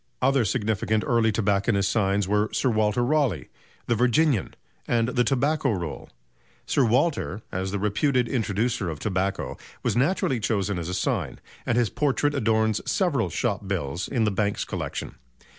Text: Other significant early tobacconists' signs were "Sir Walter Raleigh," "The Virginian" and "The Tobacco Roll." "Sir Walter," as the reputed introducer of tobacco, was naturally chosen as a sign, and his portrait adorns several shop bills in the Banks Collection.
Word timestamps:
Other 0.19 0.45
significant 0.45 1.03
early 1.05 1.31
tobacconists' 1.31 1.91
signs 1.91 2.27
were 2.27 2.49
"Sir 2.53 2.71
Walter 2.71 3.03
Raleigh," 3.05 3.49
"The 3.85 3.93
Virginian" 3.93 4.55
and 4.87 5.09
"The 5.09 5.23
Tobacco 5.23 5.69
Roll." 5.73 6.09
"Sir 6.65 6.83
Walter," 6.83 7.43
as 7.51 7.69
the 7.69 7.77
reputed 7.77 8.27
introducer 8.27 8.89
of 8.89 8.97
tobacco, 8.97 9.57
was 9.83 9.95
naturally 9.95 10.39
chosen 10.39 10.79
as 10.79 10.89
a 10.89 10.95
sign, 10.95 11.39
and 11.67 11.77
his 11.77 11.91
portrait 11.91 12.33
adorns 12.33 12.81
several 12.91 13.29
shop 13.29 13.67
bills 13.67 14.07
in 14.07 14.23
the 14.23 14.31
Banks 14.31 14.65
Collection. 14.65 15.17